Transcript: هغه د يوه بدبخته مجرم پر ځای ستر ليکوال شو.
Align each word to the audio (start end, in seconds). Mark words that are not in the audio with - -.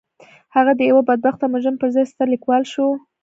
هغه 0.55 0.71
د 0.75 0.81
يوه 0.89 1.01
بدبخته 1.09 1.45
مجرم 1.53 1.75
پر 1.79 1.89
ځای 1.95 2.05
ستر 2.11 2.27
ليکوال 2.33 2.63
شو. 2.71 2.87